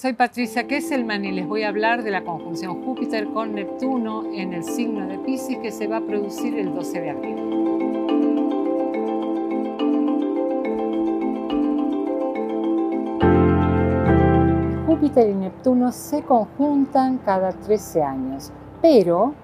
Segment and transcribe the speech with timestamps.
[0.00, 4.52] Soy Patricia Kesselman y les voy a hablar de la conjunción Júpiter con Neptuno en
[4.52, 7.36] el signo de Pisces que se va a producir el 12 de abril.
[14.86, 19.34] Júpiter y Neptuno se conjuntan cada 13 años, pero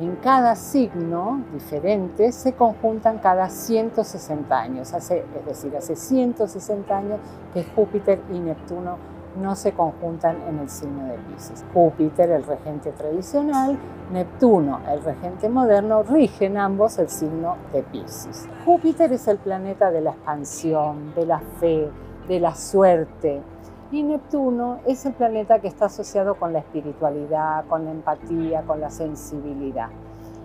[0.00, 7.20] en cada signo diferente se conjuntan cada 160 años, es decir, hace 160 años
[7.52, 11.64] que Júpiter y Neptuno no se conjuntan en el signo de Pisces.
[11.72, 13.78] Júpiter, el regente tradicional,
[14.12, 18.48] Neptuno, el regente moderno, rigen ambos el signo de Pisces.
[18.64, 21.88] Júpiter es el planeta de la expansión, de la fe,
[22.28, 23.42] de la suerte,
[23.92, 28.80] y Neptuno es el planeta que está asociado con la espiritualidad, con la empatía, con
[28.80, 29.88] la sensibilidad.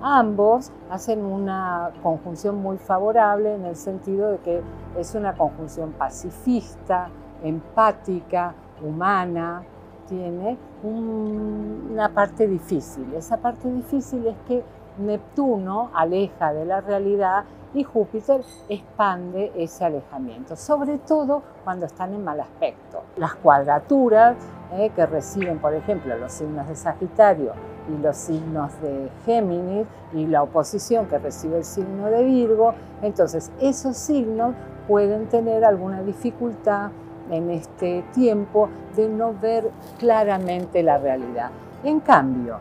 [0.00, 4.62] Ambos hacen una conjunción muy favorable en el sentido de que
[4.96, 7.10] es una conjunción pacifista,
[7.42, 9.62] empática, humana,
[10.08, 13.12] tiene una parte difícil.
[13.14, 14.62] Esa parte difícil es que
[14.98, 22.24] Neptuno aleja de la realidad y Júpiter expande ese alejamiento, sobre todo cuando están en
[22.24, 23.02] mal aspecto.
[23.16, 24.36] Las cuadraturas
[24.72, 27.52] eh, que reciben, por ejemplo, los signos de Sagitario
[27.88, 33.52] y los signos de Géminis y la oposición que recibe el signo de Virgo, entonces
[33.60, 34.54] esos signos
[34.86, 36.90] pueden tener alguna dificultad
[37.30, 41.50] en este tiempo de no ver claramente la realidad.
[41.84, 42.56] En cambio,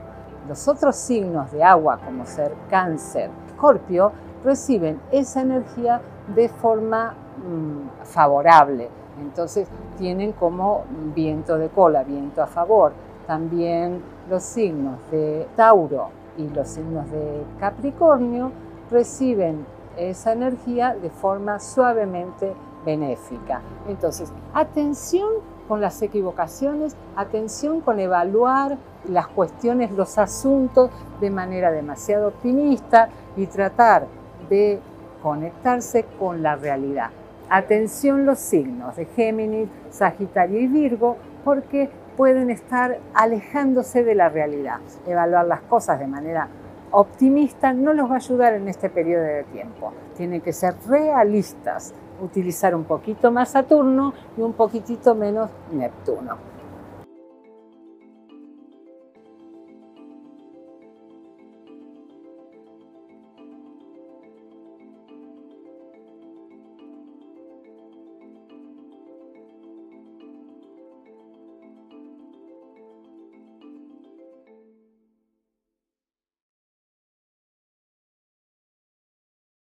[0.48, 4.12] los otros signos de agua, como ser cáncer, escorpio,
[4.44, 6.02] reciben esa energía
[6.34, 8.90] de forma mm, favorable.
[9.20, 10.84] Entonces tienen como
[11.16, 12.94] viento de cola, viento a favor.
[13.26, 18.52] También los signos de Tauro y los signos de Capricornio
[18.92, 19.66] reciben
[19.98, 22.54] esa energía de forma suavemente
[22.88, 23.62] benéfica.
[23.90, 25.30] Entonces, atención
[25.68, 28.78] con las equivocaciones, atención con evaluar
[29.10, 34.08] las cuestiones, los asuntos de manera demasiado optimista y tratar
[34.50, 34.80] de
[35.22, 37.10] conectarse con la realidad.
[37.50, 44.80] Atención los signos de Géminis, Sagitario y Virgo, porque pueden estar alejándose de la realidad.
[45.06, 46.48] Evaluar las cosas de manera
[46.92, 49.92] optimista no los va a ayudar en este periodo de tiempo.
[50.16, 56.57] Tienen que ser realistas, utilizar un poquito más Saturno y un poquitito menos Neptuno.